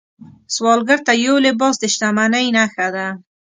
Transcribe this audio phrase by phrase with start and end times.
[0.55, 3.07] سوالګر ته یو لباس د شتمنۍ نښه ده